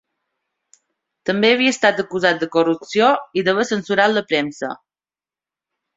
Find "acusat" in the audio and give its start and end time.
2.05-2.41